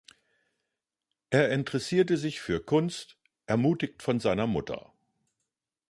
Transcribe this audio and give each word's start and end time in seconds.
Er 1.29 1.51
interessierte 1.51 2.17
sich 2.17 2.41
für 2.41 2.59
Kunst, 2.59 3.19
ermutigt 3.45 4.01
von 4.01 4.19
seiner 4.19 4.47
Mutter. 4.47 4.91